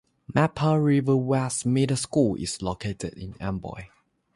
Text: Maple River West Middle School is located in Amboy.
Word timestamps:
Maple 0.33 0.79
River 0.79 1.15
West 1.15 1.63
Middle 1.63 1.95
School 1.95 2.33
is 2.37 2.63
located 2.63 3.13
in 3.19 3.35
Amboy. 3.39 3.89